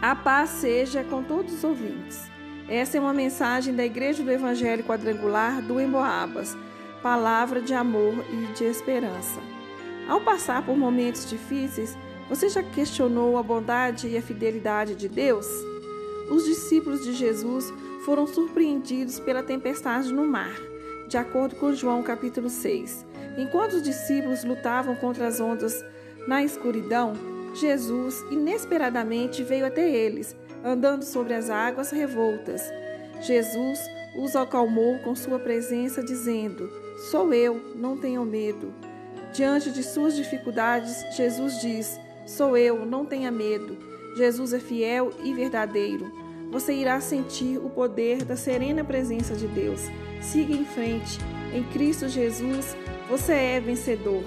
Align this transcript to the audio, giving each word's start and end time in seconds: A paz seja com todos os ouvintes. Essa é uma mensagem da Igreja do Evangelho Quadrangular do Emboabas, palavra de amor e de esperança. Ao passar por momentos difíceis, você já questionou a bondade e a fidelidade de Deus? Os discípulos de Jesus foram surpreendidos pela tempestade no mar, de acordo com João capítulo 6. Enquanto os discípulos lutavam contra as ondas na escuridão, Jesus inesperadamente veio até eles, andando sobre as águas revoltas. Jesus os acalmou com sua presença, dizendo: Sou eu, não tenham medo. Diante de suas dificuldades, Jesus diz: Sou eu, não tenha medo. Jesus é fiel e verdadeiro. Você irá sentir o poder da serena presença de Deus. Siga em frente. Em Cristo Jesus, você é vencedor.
A 0.00 0.14
paz 0.14 0.50
seja 0.50 1.02
com 1.02 1.24
todos 1.24 1.52
os 1.52 1.64
ouvintes. 1.64 2.30
Essa 2.68 2.96
é 2.96 3.00
uma 3.00 3.12
mensagem 3.12 3.74
da 3.74 3.84
Igreja 3.84 4.22
do 4.22 4.30
Evangelho 4.30 4.84
Quadrangular 4.84 5.60
do 5.60 5.80
Emboabas, 5.80 6.56
palavra 7.02 7.60
de 7.60 7.74
amor 7.74 8.14
e 8.30 8.52
de 8.52 8.62
esperança. 8.62 9.40
Ao 10.08 10.20
passar 10.20 10.64
por 10.64 10.76
momentos 10.76 11.28
difíceis, 11.28 11.98
você 12.28 12.48
já 12.48 12.62
questionou 12.62 13.36
a 13.36 13.42
bondade 13.42 14.06
e 14.06 14.16
a 14.16 14.22
fidelidade 14.22 14.94
de 14.94 15.08
Deus? 15.08 15.48
Os 16.30 16.44
discípulos 16.44 17.02
de 17.02 17.12
Jesus 17.12 17.72
foram 18.04 18.24
surpreendidos 18.24 19.18
pela 19.18 19.42
tempestade 19.42 20.12
no 20.14 20.24
mar, 20.24 20.54
de 21.08 21.16
acordo 21.16 21.56
com 21.56 21.74
João 21.74 22.04
capítulo 22.04 22.48
6. 22.48 23.04
Enquanto 23.36 23.72
os 23.72 23.82
discípulos 23.82 24.44
lutavam 24.44 24.94
contra 24.94 25.26
as 25.26 25.40
ondas 25.40 25.84
na 26.28 26.44
escuridão, 26.44 27.14
Jesus 27.54 28.20
inesperadamente 28.30 29.42
veio 29.42 29.66
até 29.66 29.88
eles, 29.88 30.36
andando 30.64 31.02
sobre 31.02 31.34
as 31.34 31.50
águas 31.50 31.90
revoltas. 31.90 32.62
Jesus 33.20 33.78
os 34.16 34.34
acalmou 34.36 34.98
com 35.00 35.14
sua 35.14 35.38
presença, 35.38 36.02
dizendo: 36.02 36.70
Sou 37.10 37.32
eu, 37.32 37.74
não 37.76 37.96
tenham 37.96 38.24
medo. 38.24 38.72
Diante 39.32 39.70
de 39.70 39.82
suas 39.82 40.16
dificuldades, 40.16 41.04
Jesus 41.16 41.60
diz: 41.60 41.98
Sou 42.26 42.56
eu, 42.56 42.84
não 42.84 43.04
tenha 43.04 43.30
medo. 43.30 43.76
Jesus 44.16 44.52
é 44.52 44.58
fiel 44.58 45.12
e 45.22 45.32
verdadeiro. 45.32 46.10
Você 46.50 46.72
irá 46.72 47.00
sentir 47.00 47.58
o 47.58 47.68
poder 47.68 48.24
da 48.24 48.36
serena 48.36 48.82
presença 48.82 49.34
de 49.34 49.46
Deus. 49.46 49.82
Siga 50.20 50.52
em 50.52 50.64
frente. 50.64 51.18
Em 51.52 51.62
Cristo 51.64 52.08
Jesus, 52.08 52.76
você 53.08 53.32
é 53.32 53.60
vencedor. 53.60 54.22